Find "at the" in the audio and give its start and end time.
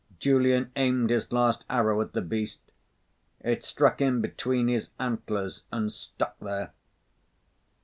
2.01-2.23